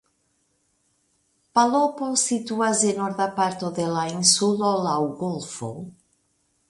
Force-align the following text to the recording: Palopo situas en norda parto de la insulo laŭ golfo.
Palopo 1.57 2.07
situas 2.21 2.81
en 2.93 2.97
norda 3.01 3.29
parto 3.39 3.69
de 3.81 3.85
la 3.93 4.07
insulo 4.15 4.73
laŭ 4.87 4.99
golfo. 5.21 5.71